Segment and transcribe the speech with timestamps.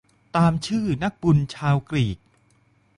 [0.35, 2.17] ตามชื่อนักบุญชาวกรีก